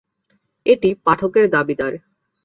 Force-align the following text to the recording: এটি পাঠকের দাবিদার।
এটি 0.65 0.89
পাঠকের 1.05 1.45
দাবিদার। 1.49 1.93